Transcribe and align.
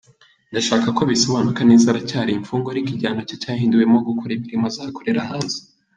Ndashaka 0.51 0.87
ko 0.97 1.01
bisobanuka 1.11 1.61
neza, 1.69 1.85
aracyari 1.87 2.31
imfungwa 2.33 2.69
ariko 2.71 2.89
igihano 2.91 3.21
cye 3.27 3.35
cyahinduwemo 3.41 3.97
gukora 4.07 4.31
imirimo 4.35 4.65
azakorera 4.71 5.29
hanze.” 5.29 5.57